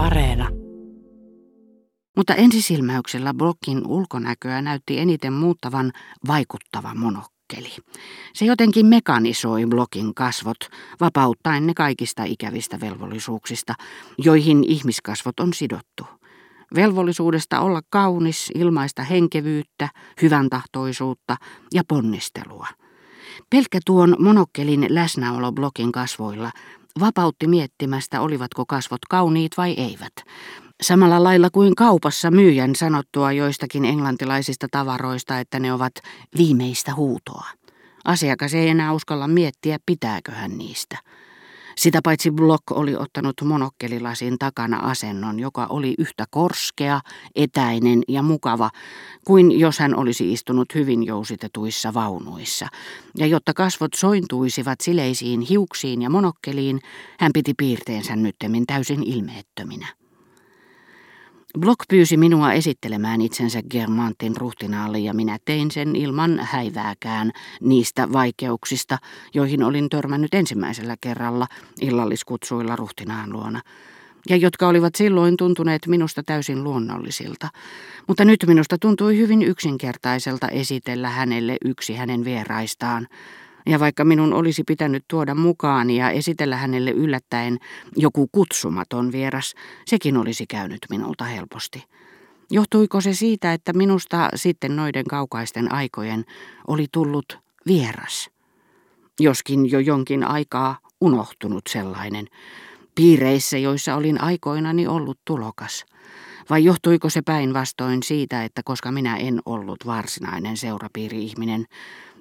Areena. 0.00 0.48
Mutta 2.16 2.34
ensisilmäyksellä 2.34 3.34
blokin 3.34 3.86
ulkonäköä 3.86 4.62
näytti 4.62 4.98
eniten 4.98 5.32
muuttavan 5.32 5.92
vaikuttava 6.26 6.94
monokkeli. 6.94 7.68
Se 8.34 8.44
jotenkin 8.44 8.86
mekanisoi 8.86 9.66
blokin 9.66 10.14
kasvot, 10.14 10.56
vapauttaen 11.00 11.66
ne 11.66 11.74
kaikista 11.74 12.24
ikävistä 12.24 12.80
velvollisuuksista, 12.80 13.74
joihin 14.18 14.64
ihmiskasvot 14.64 15.40
on 15.40 15.54
sidottu. 15.54 16.06
Velvollisuudesta 16.74 17.60
olla 17.60 17.80
kaunis, 17.90 18.50
ilmaista 18.54 19.02
henkevyyttä, 19.02 19.88
hyvän 20.22 20.50
tahtoisuutta 20.50 21.36
ja 21.74 21.82
ponnistelua. 21.88 22.66
Pelkkä 23.50 23.78
tuon 23.86 24.16
monokkelin 24.18 24.86
läsnäolo 24.88 25.52
blokin 25.52 25.92
kasvoilla 25.92 26.50
vapautti 27.00 27.46
miettimästä, 27.46 28.20
olivatko 28.20 28.66
kasvot 28.66 29.00
kauniit 29.10 29.52
vai 29.56 29.72
eivät. 29.72 30.12
Samalla 30.82 31.22
lailla 31.22 31.50
kuin 31.50 31.74
kaupassa 31.74 32.30
myyjän 32.30 32.74
sanottua 32.74 33.32
joistakin 33.32 33.84
englantilaisista 33.84 34.66
tavaroista, 34.70 35.38
että 35.38 35.60
ne 35.60 35.72
ovat 35.72 35.92
viimeistä 36.36 36.94
huutoa. 36.94 37.46
Asiakas 38.04 38.54
ei 38.54 38.68
enää 38.68 38.92
uskalla 38.92 39.28
miettiä, 39.28 39.78
pitääkö 39.86 40.32
hän 40.32 40.58
niistä. 40.58 40.98
Sitä 41.80 42.00
paitsi 42.04 42.30
Block 42.30 42.70
oli 42.70 42.96
ottanut 42.96 43.34
monokkelilasin 43.44 44.38
takana 44.38 44.76
asennon, 44.76 45.40
joka 45.40 45.66
oli 45.66 45.94
yhtä 45.98 46.24
korskea, 46.30 47.00
etäinen 47.34 48.02
ja 48.08 48.22
mukava 48.22 48.70
kuin 49.26 49.60
jos 49.60 49.78
hän 49.78 49.96
olisi 49.96 50.32
istunut 50.32 50.74
hyvin 50.74 51.06
jousitetuissa 51.06 51.94
vaunuissa. 51.94 52.66
Ja 53.16 53.26
jotta 53.26 53.54
kasvot 53.54 53.94
sointuisivat 53.94 54.80
sileisiin 54.80 55.40
hiuksiin 55.40 56.02
ja 56.02 56.10
monokkeliin, 56.10 56.80
hän 57.20 57.30
piti 57.34 57.54
piirteensä 57.54 58.16
nyttemmin 58.16 58.66
täysin 58.66 59.02
ilmeettöminä. 59.02 59.99
Block 61.58 61.80
pyysi 61.88 62.16
minua 62.16 62.52
esittelemään 62.52 63.20
itsensä 63.20 63.62
Germantin 63.70 64.36
ruhtinaalle 64.36 64.98
ja 64.98 65.14
minä 65.14 65.38
tein 65.44 65.70
sen 65.70 65.96
ilman 65.96 66.38
häivääkään 66.42 67.30
niistä 67.60 68.12
vaikeuksista, 68.12 68.98
joihin 69.34 69.62
olin 69.62 69.88
törmännyt 69.88 70.34
ensimmäisellä 70.34 70.96
kerralla 71.00 71.46
illalliskutsuilla 71.80 72.76
ruhtinaan 72.76 73.32
luona 73.32 73.60
ja 74.28 74.36
jotka 74.36 74.68
olivat 74.68 74.94
silloin 74.94 75.36
tuntuneet 75.36 75.86
minusta 75.86 76.22
täysin 76.22 76.64
luonnollisilta. 76.64 77.48
Mutta 78.06 78.24
nyt 78.24 78.44
minusta 78.46 78.78
tuntui 78.78 79.16
hyvin 79.16 79.42
yksinkertaiselta 79.42 80.48
esitellä 80.48 81.08
hänelle 81.08 81.56
yksi 81.64 81.94
hänen 81.94 82.24
vieraistaan, 82.24 83.06
ja 83.70 83.80
vaikka 83.80 84.04
minun 84.04 84.32
olisi 84.32 84.64
pitänyt 84.64 85.04
tuoda 85.08 85.34
mukaan 85.34 85.90
ja 85.90 86.10
esitellä 86.10 86.56
hänelle 86.56 86.90
yllättäen 86.90 87.58
joku 87.96 88.28
kutsumaton 88.32 89.12
vieras, 89.12 89.54
sekin 89.86 90.16
olisi 90.16 90.46
käynyt 90.46 90.78
minulta 90.90 91.24
helposti. 91.24 91.84
Johtuiko 92.50 93.00
se 93.00 93.14
siitä, 93.14 93.52
että 93.52 93.72
minusta 93.72 94.28
sitten 94.34 94.76
noiden 94.76 95.04
kaukaisten 95.04 95.72
aikojen 95.72 96.24
oli 96.68 96.86
tullut 96.92 97.38
vieras? 97.66 98.30
Joskin 99.20 99.70
jo 99.70 99.78
jonkin 99.78 100.24
aikaa 100.24 100.78
unohtunut 101.00 101.62
sellainen, 101.68 102.26
piireissä, 102.94 103.58
joissa 103.58 103.94
olin 103.94 104.20
aikoinani 104.20 104.86
ollut 104.86 105.18
tulokas. 105.24 105.84
Vai 106.50 106.64
johtuiko 106.64 107.10
se 107.10 107.22
päinvastoin 107.22 108.02
siitä, 108.02 108.44
että 108.44 108.62
koska 108.64 108.92
minä 108.92 109.16
en 109.16 109.40
ollut 109.46 109.86
varsinainen 109.86 110.56
seurapiiri-ihminen, 110.56 111.64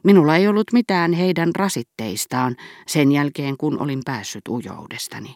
Minulla 0.04 0.36
ei 0.36 0.48
ollut 0.48 0.74
mitään 0.74 1.14
heidän 1.14 1.56
rasitteistaan 1.56 2.56
sen 2.88 3.12
jälkeen, 3.12 3.58
kun 3.58 3.82
olin 3.82 4.02
päässyt 4.06 4.48
ujoudestani. 4.50 5.36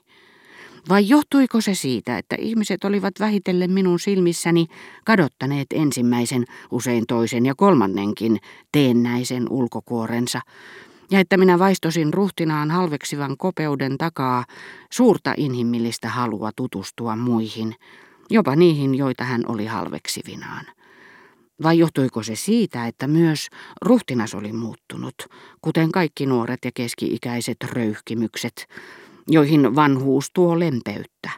Vai 0.89 1.09
johtuiko 1.09 1.61
se 1.61 1.75
siitä, 1.75 2.17
että 2.17 2.35
ihmiset 2.39 2.83
olivat 2.83 3.13
vähitellen 3.19 3.71
minun 3.71 3.99
silmissäni 3.99 4.65
kadottaneet 5.05 5.67
ensimmäisen, 5.73 6.45
usein 6.71 7.03
toisen 7.07 7.45
ja 7.45 7.55
kolmannenkin 7.55 8.37
teennäisen 8.71 9.47
ulkokuorensa, 9.49 10.41
ja 11.11 11.19
että 11.19 11.37
minä 11.37 11.59
vaistosin 11.59 12.13
ruhtinaan 12.13 12.71
halveksivan 12.71 13.37
kopeuden 13.37 13.97
takaa 13.97 14.45
suurta 14.91 15.33
inhimillistä 15.37 16.09
halua 16.09 16.51
tutustua 16.55 17.15
muihin, 17.15 17.75
jopa 18.29 18.55
niihin, 18.55 18.95
joita 18.95 19.23
hän 19.23 19.41
oli 19.47 19.65
halveksivinaan. 19.65 20.65
Vai 21.63 21.77
johtuiko 21.77 22.23
se 22.23 22.35
siitä, 22.35 22.87
että 22.87 23.07
myös 23.07 23.47
ruhtinas 23.81 24.35
oli 24.35 24.53
muuttunut, 24.53 25.15
kuten 25.61 25.91
kaikki 25.91 26.25
nuoret 26.25 26.59
ja 26.65 26.71
keski-ikäiset 26.73 27.57
röyhkimykset, 27.63 28.67
joihin 29.27 29.75
vanhuus 29.75 30.31
tuo 30.33 30.59
lempeyttä? 30.59 31.29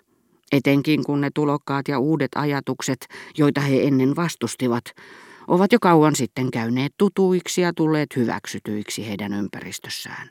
Etenkin 0.51 1.03
kun 1.03 1.21
ne 1.21 1.29
tulokkaat 1.33 1.87
ja 1.87 1.99
uudet 1.99 2.31
ajatukset, 2.35 3.07
joita 3.37 3.61
he 3.61 3.83
ennen 3.83 4.15
vastustivat, 4.15 4.83
ovat 5.47 5.71
jo 5.71 5.79
kauan 5.81 6.15
sitten 6.15 6.51
käyneet 6.51 6.93
tutuiksi 6.97 7.61
ja 7.61 7.73
tulleet 7.73 8.15
hyväksytyiksi 8.15 9.07
heidän 9.07 9.33
ympäristössään. 9.33 10.29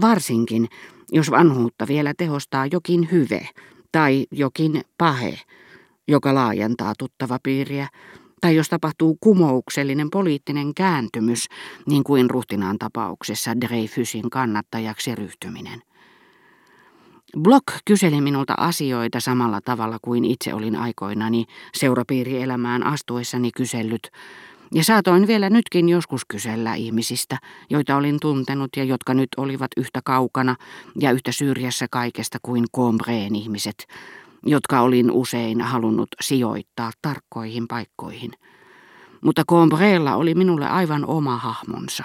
Varsinkin, 0.00 0.68
jos 1.12 1.30
vanhuutta 1.30 1.86
vielä 1.88 2.14
tehostaa 2.18 2.66
jokin 2.66 3.08
hyve 3.12 3.48
tai 3.92 4.26
jokin 4.30 4.82
pahe, 4.98 5.38
joka 6.08 6.34
laajentaa 6.34 6.92
tuttava 6.98 7.38
piiriä, 7.42 7.88
tai 8.46 8.56
jos 8.56 8.68
tapahtuu 8.68 9.18
kumouksellinen 9.20 10.10
poliittinen 10.10 10.74
kääntymys, 10.74 11.48
niin 11.86 12.04
kuin 12.04 12.30
ruhtinaan 12.30 12.78
tapauksessa 12.78 13.60
Dreyfusin 13.60 14.30
kannattajaksi 14.30 15.14
ryhtyminen. 15.14 15.82
Block 17.38 17.66
kyseli 17.84 18.20
minulta 18.20 18.54
asioita 18.56 19.20
samalla 19.20 19.60
tavalla 19.60 19.98
kuin 20.02 20.24
itse 20.24 20.54
olin 20.54 20.76
aikoinani 20.76 21.44
seurapiirielämään 21.74 22.86
astuessani 22.86 23.50
kysellyt, 23.56 24.10
ja 24.74 24.84
saatoin 24.84 25.26
vielä 25.26 25.50
nytkin 25.50 25.88
joskus 25.88 26.24
kysellä 26.24 26.74
ihmisistä, 26.74 27.38
joita 27.70 27.96
olin 27.96 28.20
tuntenut 28.20 28.70
ja 28.76 28.84
jotka 28.84 29.14
nyt 29.14 29.28
olivat 29.36 29.70
yhtä 29.76 30.00
kaukana 30.04 30.56
ja 31.00 31.10
yhtä 31.10 31.32
syrjässä 31.32 31.86
kaikesta 31.90 32.38
kuin 32.42 32.64
Combreen 32.76 33.34
ihmiset, 33.34 33.86
jotka 34.46 34.80
olin 34.80 35.10
usein 35.10 35.60
halunnut 35.60 36.08
sijoittaa 36.20 36.90
tarkkoihin 37.02 37.68
paikkoihin. 37.68 38.30
Mutta 39.20 39.44
Combrella 39.50 40.16
oli 40.16 40.34
minulle 40.34 40.66
aivan 40.68 41.06
oma 41.06 41.36
hahmonsa, 41.36 42.04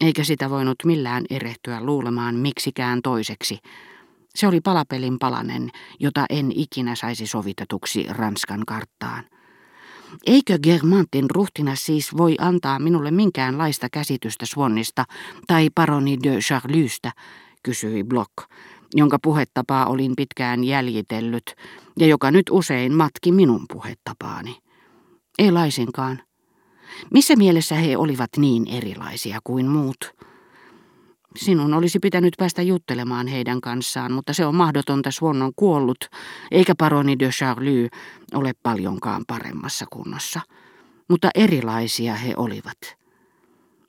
eikä 0.00 0.24
sitä 0.24 0.50
voinut 0.50 0.76
millään 0.84 1.24
erehtyä 1.30 1.80
luulemaan 1.80 2.34
miksikään 2.34 3.02
toiseksi. 3.02 3.58
Se 4.34 4.46
oli 4.46 4.60
palapelin 4.60 5.18
palanen, 5.18 5.70
jota 6.00 6.26
en 6.30 6.52
ikinä 6.54 6.94
saisi 6.94 7.26
sovitetuksi 7.26 8.06
Ranskan 8.08 8.62
karttaan. 8.66 9.24
Eikö 10.26 10.58
Germantin 10.62 11.30
ruhtina 11.30 11.74
siis 11.74 12.16
voi 12.16 12.34
antaa 12.40 12.78
minulle 12.78 13.10
minkäänlaista 13.10 13.88
käsitystä 13.92 14.46
Swannista 14.46 15.04
tai 15.46 15.68
paroni 15.74 16.18
de 16.22 16.38
Charlystä, 16.38 17.12
kysyi 17.62 18.04
Block, 18.04 18.32
jonka 18.94 19.18
puhetapaa 19.22 19.86
olin 19.86 20.12
pitkään 20.16 20.64
jäljitellyt 20.64 21.54
ja 21.98 22.06
joka 22.06 22.30
nyt 22.30 22.46
usein 22.50 22.94
matki 22.94 23.32
minun 23.32 23.66
puhetapaani. 23.72 24.58
Ei 25.38 25.52
laisinkaan. 25.52 26.22
Missä 27.10 27.36
mielessä 27.36 27.74
he 27.74 27.96
olivat 27.96 28.30
niin 28.36 28.68
erilaisia 28.68 29.38
kuin 29.44 29.66
muut? 29.66 30.14
Sinun 31.36 31.74
olisi 31.74 31.98
pitänyt 31.98 32.34
päästä 32.38 32.62
juttelemaan 32.62 33.26
heidän 33.26 33.60
kanssaan, 33.60 34.12
mutta 34.12 34.32
se 34.32 34.46
on 34.46 34.54
mahdotonta, 34.54 35.10
Swan 35.10 35.42
on 35.42 35.52
kuollut, 35.56 36.08
eikä 36.50 36.74
paroni 36.78 37.18
de 37.18 37.28
Charlie 37.28 37.88
ole 38.34 38.52
paljonkaan 38.62 39.24
paremmassa 39.26 39.86
kunnossa. 39.90 40.40
Mutta 41.08 41.30
erilaisia 41.34 42.14
he 42.14 42.34
olivat 42.36 43.01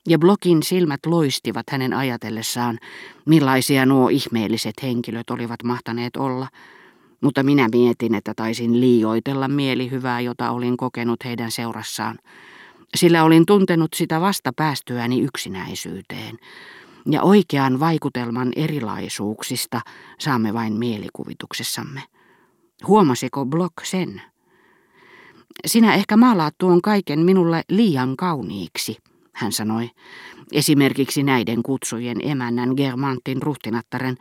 ja 0.07 0.19
Blokin 0.19 0.63
silmät 0.63 0.99
loistivat 1.05 1.69
hänen 1.71 1.93
ajatellessaan, 1.93 2.79
millaisia 3.25 3.85
nuo 3.85 4.09
ihmeelliset 4.09 4.73
henkilöt 4.83 5.29
olivat 5.29 5.63
mahtaneet 5.63 6.15
olla, 6.15 6.47
mutta 7.21 7.43
minä 7.43 7.67
mietin, 7.71 8.15
että 8.15 8.33
taisin 8.35 8.81
liioitella 8.81 9.47
mielihyvää, 9.47 10.19
jota 10.19 10.51
olin 10.51 10.77
kokenut 10.77 11.25
heidän 11.25 11.51
seurassaan, 11.51 12.19
sillä 12.95 13.23
olin 13.23 13.45
tuntenut 13.45 13.94
sitä 13.94 14.21
vasta 14.21 14.51
päästyäni 14.55 15.21
yksinäisyyteen, 15.21 16.38
ja 17.11 17.21
oikean 17.21 17.79
vaikutelman 17.79 18.51
erilaisuuksista 18.56 19.81
saamme 20.19 20.53
vain 20.53 20.73
mielikuvituksessamme. 20.73 22.01
Huomasiko 22.88 23.45
Block 23.45 23.73
sen? 23.83 24.21
Sinä 25.65 25.94
ehkä 25.94 26.17
maalaat 26.17 26.56
tuon 26.57 26.81
kaiken 26.81 27.19
minulle 27.19 27.63
liian 27.69 28.17
kauniiksi, 28.17 28.97
hän 29.33 29.51
sanoi, 29.51 29.89
esimerkiksi 30.51 31.24
näiden 31.24 31.63
kutsujen 31.63 32.18
emännän 32.24 32.69
Germantin 32.77 33.41
ruhtinattaren, 33.41 34.18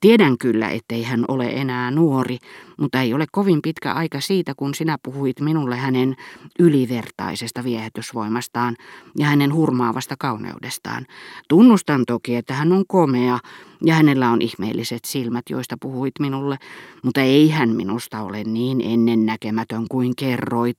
Tiedän 0.00 0.38
kyllä, 0.38 0.70
ettei 0.70 1.02
hän 1.02 1.24
ole 1.28 1.46
enää 1.46 1.90
nuori, 1.90 2.38
mutta 2.78 3.00
ei 3.00 3.14
ole 3.14 3.26
kovin 3.32 3.62
pitkä 3.62 3.92
aika 3.92 4.20
siitä, 4.20 4.52
kun 4.56 4.74
sinä 4.74 4.96
puhuit 5.02 5.40
minulle 5.40 5.76
hänen 5.76 6.16
ylivertaisesta 6.58 7.64
viehätysvoimastaan 7.64 8.76
ja 9.18 9.26
hänen 9.26 9.54
hurmaavasta 9.54 10.14
kauneudestaan. 10.18 11.06
Tunnustan 11.48 12.04
toki, 12.06 12.36
että 12.36 12.54
hän 12.54 12.72
on 12.72 12.84
komea 12.88 13.38
ja 13.84 13.94
hänellä 13.94 14.30
on 14.30 14.42
ihmeelliset 14.42 15.04
silmät, 15.04 15.44
joista 15.50 15.76
puhuit 15.80 16.14
minulle, 16.20 16.58
mutta 17.02 17.20
ei 17.20 17.50
hän 17.50 17.68
minusta 17.68 18.22
ole 18.22 18.44
niin 18.44 18.80
ennennäkemätön 18.80 19.86
kuin 19.90 20.12
kerroit. 20.16 20.78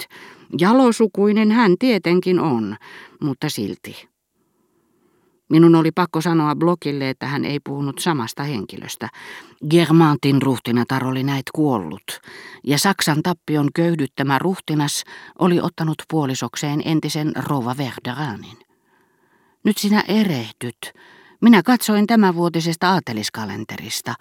Jalosukuinen 0.59 1.51
hän 1.51 1.75
tietenkin 1.79 2.39
on, 2.39 2.75
mutta 3.21 3.49
silti. 3.49 4.09
Minun 5.49 5.75
oli 5.75 5.91
pakko 5.91 6.21
sanoa 6.21 6.55
blogille, 6.55 7.09
että 7.09 7.27
hän 7.27 7.45
ei 7.45 7.59
puhunut 7.59 7.99
samasta 7.99 8.43
henkilöstä. 8.43 9.09
Germantin 9.69 10.41
ruhtinatar 10.41 11.05
oli 11.05 11.23
näet 11.23 11.45
kuollut, 11.55 12.21
ja 12.63 12.77
Saksan 12.77 13.23
tappion 13.23 13.69
köyhdyttämä 13.75 14.39
ruhtinas 14.39 15.03
oli 15.39 15.59
ottanut 15.61 16.03
puolisokseen 16.09 16.81
entisen 16.85 17.31
Rova 17.35 17.75
Verderanin. 17.77 18.57
Nyt 19.63 19.77
sinä 19.77 20.03
erehdyt. 20.07 20.93
Minä 21.41 21.63
katsoin 21.63 22.07
tämänvuotisesta 22.07 22.89
aateliskalenterista. 22.89 24.13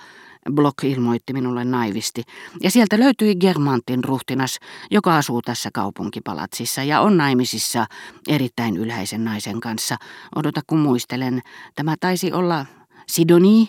Block 0.52 0.84
ilmoitti 0.84 1.32
minulle 1.32 1.64
naivisti, 1.64 2.22
ja 2.62 2.70
sieltä 2.70 2.98
löytyi 2.98 3.36
Germantin 3.36 4.04
ruhtinas, 4.04 4.58
joka 4.90 5.16
asuu 5.16 5.42
tässä 5.42 5.70
kaupunkipalatsissa 5.74 6.82
ja 6.82 7.00
on 7.00 7.16
naimisissa 7.16 7.86
erittäin 8.28 8.76
ylhäisen 8.76 9.24
naisen 9.24 9.60
kanssa. 9.60 9.96
Odota 10.36 10.60
kun 10.66 10.78
muistelen, 10.78 11.40
tämä 11.74 11.94
taisi 12.00 12.32
olla 12.32 12.66
Sidonie 13.08 13.66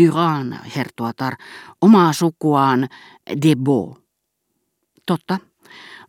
Duran 0.00 0.60
hertuatar, 0.76 1.36
omaa 1.80 2.12
sukuaan 2.12 2.88
Debo. 3.42 3.98
Totta, 5.06 5.38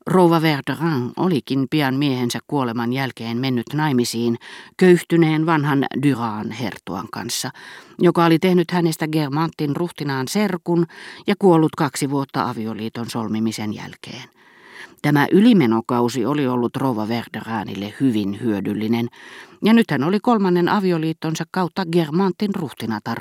Rouva 0.07 0.42
Verderin 0.42 1.12
olikin 1.18 1.68
pian 1.69 1.95
miehensä 1.95 2.39
kuoleman 2.48 2.94
jälkeen 2.94 3.38
mennyt 3.38 3.65
naimisiin 3.74 4.38
köyhtyneen 4.77 5.45
vanhan 5.45 5.86
Duran 6.03 6.51
hertuan 6.51 7.07
kanssa, 7.12 7.50
joka 8.00 8.25
oli 8.25 8.39
tehnyt 8.39 8.71
hänestä 8.71 9.07
Germantin 9.07 9.75
ruhtinaan 9.75 10.27
serkun 10.27 10.86
ja 11.27 11.36
kuollut 11.39 11.75
kaksi 11.77 12.09
vuotta 12.09 12.50
avioliiton 12.50 13.09
solmimisen 13.09 13.74
jälkeen. 13.74 14.30
Tämä 15.01 15.27
ylimenokausi 15.31 16.25
oli 16.25 16.48
ollut 16.48 16.75
Rouva 16.75 17.07
Verderaanille 17.07 17.94
hyvin 18.00 18.39
hyödyllinen, 18.42 19.07
ja 19.63 19.74
nyt 19.74 19.92
hän 19.92 20.03
oli 20.03 20.19
kolmannen 20.19 20.69
avioliittonsa 20.69 21.44
kautta 21.51 21.86
Germantin 21.86 22.56
ruhtinatar, 22.56 23.18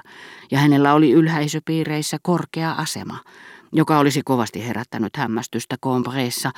ja 0.51 0.59
hänellä 0.59 0.95
oli 0.95 1.11
ylhäisöpiireissä 1.11 2.17
korkea 2.23 2.73
asema– 2.73 3.19
joka 3.73 3.99
olisi 3.99 4.23
kovasti 4.25 4.67
herättänyt 4.67 5.17
hämmästystä 5.17 5.77
Compreessa, 5.85 6.51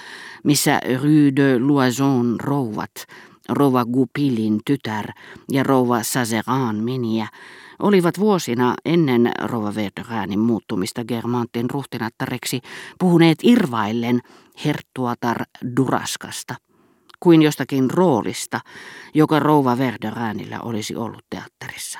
missä 0.44 0.80
Rue 1.02 1.32
de 1.36 1.58
Loison 1.58 2.36
rouvat, 2.40 2.90
rouva 3.48 3.84
Goupilin 3.84 4.60
tytär 4.66 5.06
ja 5.52 5.62
rouva 5.62 6.02
Sazeran 6.02 6.76
miniä, 6.76 7.28
olivat 7.78 8.18
vuosina 8.18 8.74
ennen 8.84 9.30
rouva 9.42 9.74
Verderanin 9.74 10.40
muuttumista 10.40 11.04
Germantin 11.04 11.70
ruhtinattareksi 11.70 12.60
puhuneet 12.98 13.38
irvaillen 13.42 14.20
herttuatar 14.64 15.36
Duraskasta 15.76 16.54
kuin 17.20 17.42
jostakin 17.42 17.90
roolista, 17.90 18.60
joka 19.14 19.38
rouva 19.38 19.78
Verderanilla 19.78 20.60
olisi 20.60 20.96
ollut 20.96 21.24
teatterissa. 21.30 21.98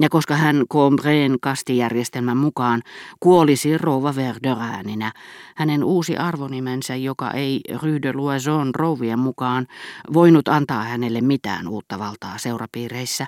Ja 0.00 0.08
koska 0.08 0.34
hän 0.34 0.64
Combreen 0.72 1.36
kastijärjestelmän 1.40 2.36
mukaan 2.36 2.82
kuolisi 3.20 3.78
rouva 3.78 4.16
Verderääninä, 4.16 5.12
hänen 5.54 5.84
uusi 5.84 6.16
arvonimensä, 6.16 6.96
joka 6.96 7.30
ei 7.30 7.60
de 8.02 8.12
Loison 8.12 8.74
rouvien 8.74 9.18
mukaan 9.18 9.66
voinut 10.12 10.48
antaa 10.48 10.82
hänelle 10.82 11.20
mitään 11.20 11.68
uutta 11.68 11.98
valtaa 11.98 12.38
seurapiireissä, 12.38 13.26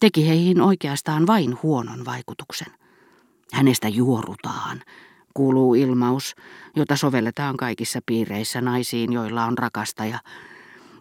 teki 0.00 0.28
heihin 0.28 0.60
oikeastaan 0.60 1.26
vain 1.26 1.58
huonon 1.62 2.04
vaikutuksen. 2.04 2.72
Hänestä 3.52 3.88
juorutaan, 3.88 4.82
kuuluu 5.34 5.74
ilmaus, 5.74 6.34
jota 6.76 6.96
sovelletaan 6.96 7.56
kaikissa 7.56 8.00
piireissä 8.06 8.60
naisiin, 8.60 9.12
joilla 9.12 9.44
on 9.44 9.58
rakastaja, 9.58 10.18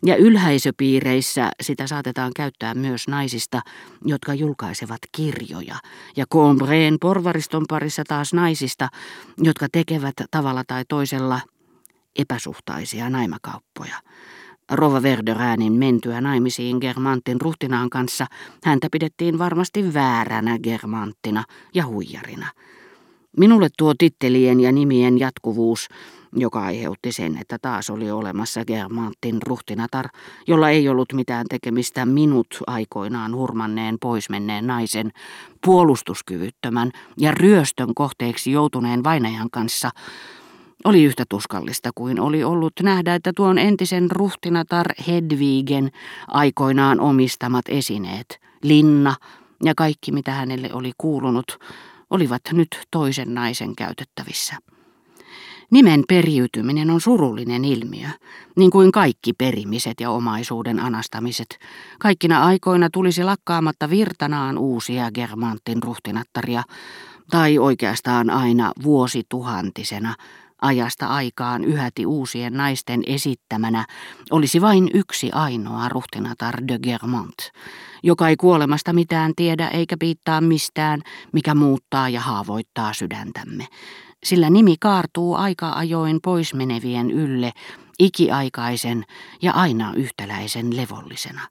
ja 0.05 0.15
ylhäisöpiireissä 0.15 1.51
sitä 1.61 1.87
saatetaan 1.87 2.31
käyttää 2.35 2.73
myös 2.73 3.07
naisista, 3.07 3.61
jotka 4.05 4.33
julkaisevat 4.33 4.99
kirjoja, 5.11 5.75
ja 6.17 6.25
Combreen 6.33 6.97
porvariston 7.01 7.65
parissa 7.69 8.03
taas 8.07 8.33
naisista, 8.33 8.89
jotka 9.37 9.67
tekevät 9.71 10.13
tavalla 10.31 10.63
tai 10.67 10.83
toisella 10.89 11.41
epäsuhtaisia 12.15 13.09
naimakauppoja. 13.09 13.95
Rova 14.71 15.01
Verderäänin 15.01 15.73
mentyä 15.73 16.21
naimisiin 16.21 16.77
Germantin 16.81 17.41
ruhtinaan 17.41 17.89
kanssa 17.89 18.25
häntä 18.63 18.87
pidettiin 18.91 19.39
varmasti 19.39 19.93
vääränä 19.93 20.59
Germanttina 20.59 21.43
ja 21.73 21.85
huijarina. 21.85 22.51
Minulle 23.37 23.67
tuo 23.77 23.93
tittelien 23.97 24.59
ja 24.59 24.71
nimien 24.71 25.19
jatkuvuus 25.19 25.87
joka 26.35 26.63
aiheutti 26.63 27.11
sen, 27.11 27.37
että 27.41 27.57
taas 27.61 27.89
oli 27.89 28.11
olemassa 28.11 28.65
Germantin 28.65 29.41
ruhtinatar, 29.45 30.05
jolla 30.47 30.69
ei 30.69 30.89
ollut 30.89 31.13
mitään 31.13 31.45
tekemistä 31.49 32.05
minut 32.05 32.47
aikoinaan 32.67 33.35
hurmanneen 33.35 33.97
poismenneen 34.01 34.67
naisen, 34.67 35.11
puolustuskyvyttömän 35.65 36.91
ja 37.19 37.31
ryöstön 37.31 37.93
kohteeksi 37.95 38.51
joutuneen 38.51 39.03
vainajan 39.03 39.49
kanssa, 39.51 39.89
oli 40.85 41.03
yhtä 41.03 41.23
tuskallista 41.29 41.89
kuin 41.95 42.19
oli 42.19 42.43
ollut 42.43 42.73
nähdä, 42.83 43.15
että 43.15 43.31
tuon 43.35 43.57
entisen 43.57 44.11
ruhtinatar 44.11 44.87
Hedvigen 45.07 45.91
aikoinaan 46.27 46.99
omistamat 46.99 47.65
esineet, 47.69 48.39
linna 48.63 49.15
ja 49.63 49.75
kaikki 49.75 50.11
mitä 50.11 50.31
hänelle 50.31 50.69
oli 50.73 50.91
kuulunut, 50.97 51.59
olivat 52.09 52.41
nyt 52.51 52.67
toisen 52.91 53.33
naisen 53.33 53.75
käytettävissä. 53.75 54.55
Nimen 55.71 56.03
periytyminen 56.07 56.89
on 56.89 57.01
surullinen 57.01 57.65
ilmiö, 57.65 58.07
niin 58.55 58.71
kuin 58.71 58.91
kaikki 58.91 59.33
perimiset 59.33 59.99
ja 59.99 60.11
omaisuuden 60.11 60.79
anastamiset. 60.79 61.59
Kaikkina 61.99 62.45
aikoina 62.45 62.89
tulisi 62.93 63.23
lakkaamatta 63.23 63.89
virtanaan 63.89 64.57
uusia 64.57 65.11
Germantin 65.11 65.83
ruhtinattaria, 65.83 66.63
tai 67.31 67.57
oikeastaan 67.57 68.29
aina 68.29 68.71
vuosituhantisena, 68.83 70.15
ajasta 70.61 71.07
aikaan 71.07 71.63
yhäti 71.63 72.05
uusien 72.05 72.53
naisten 72.53 73.03
esittämänä, 73.07 73.85
olisi 74.31 74.61
vain 74.61 74.89
yksi 74.93 75.31
ainoa 75.31 75.89
ruhtinatar 75.89 76.55
de 76.67 76.79
Germant, 76.79 77.37
joka 78.03 78.29
ei 78.29 78.37
kuolemasta 78.37 78.93
mitään 78.93 79.33
tiedä 79.35 79.67
eikä 79.67 79.97
piittaa 79.99 80.41
mistään, 80.41 81.01
mikä 81.33 81.55
muuttaa 81.55 82.09
ja 82.09 82.21
haavoittaa 82.21 82.93
sydäntämme 82.93 83.67
sillä 84.25 84.49
nimi 84.49 84.75
kaartuu 84.79 85.35
aika 85.35 85.71
ajoin 85.71 86.19
poismenevien 86.21 87.11
ylle 87.11 87.51
ikiaikaisen 87.99 89.05
ja 89.41 89.51
aina 89.51 89.93
yhtäläisen 89.95 90.77
levollisena. 90.77 91.41